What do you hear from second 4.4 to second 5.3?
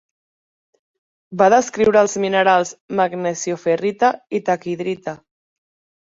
taquihidrita.